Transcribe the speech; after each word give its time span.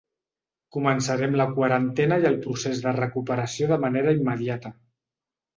Començarem 0.77 1.37
la 1.41 1.45
quarantena 1.59 2.19
i 2.23 2.27
el 2.31 2.39
procés 2.47 2.81
de 2.87 2.97
recuperació 3.01 3.71
de 3.73 3.81
manera 3.87 4.15
immediata. 4.23 4.77